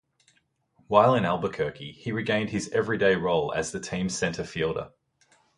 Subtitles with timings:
[0.87, 4.89] While in Albuquerque, he regained his everyday role as the team's center fielder.